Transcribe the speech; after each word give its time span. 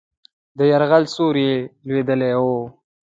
د 0.57 0.59
یرغل 0.71 1.03
سیوری 1.13 1.51
لوېدلی 1.87 2.31
وو. 2.43 2.57